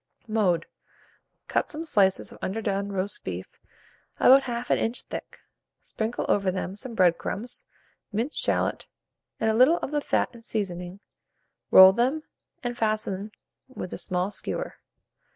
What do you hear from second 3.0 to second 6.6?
beef about half an inch thick; sprinkle over